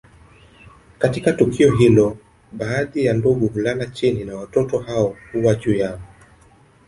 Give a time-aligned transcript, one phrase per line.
[0.99, 2.17] Katika tukio hilo
[2.51, 5.99] baadhi ya ndugu hulala chini na watoto hao huwa juu yao